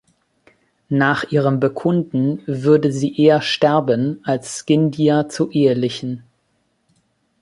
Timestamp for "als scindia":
4.23-5.29